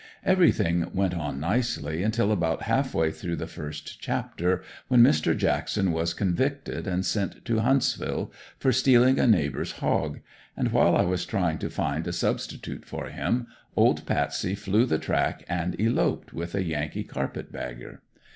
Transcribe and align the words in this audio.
Everything 0.25 0.89
went 0.95 1.13
on 1.13 1.39
nicely, 1.39 2.01
until 2.01 2.31
about 2.31 2.63
half 2.63 2.95
way 2.95 3.11
through 3.11 3.35
the 3.35 3.45
first 3.45 3.99
chapter, 4.01 4.63
when 4.87 5.03
Mr. 5.03 5.37
Jackson 5.37 5.91
was 5.91 6.15
convicted 6.15 6.87
and 6.87 7.05
sent 7.05 7.45
to 7.45 7.59
Huntsville 7.59 8.31
for 8.57 8.71
stealing 8.71 9.19
a 9.19 9.27
neighbors 9.27 9.73
hog; 9.73 10.19
and 10.57 10.71
while 10.71 10.95
I 10.97 11.03
was 11.03 11.23
trying 11.23 11.59
to 11.59 11.69
find 11.69 12.07
a 12.07 12.13
substitute 12.13 12.83
for 12.83 13.09
him, 13.09 13.45
old 13.75 14.07
Patsy 14.07 14.55
flew 14.55 14.87
the 14.87 14.97
track 14.97 15.43
and 15.47 15.79
eloped 15.79 16.33
with 16.33 16.55
a 16.55 16.63
Yankee 16.63 17.03
carpet 17.03 17.51
bagger. 17.51 18.01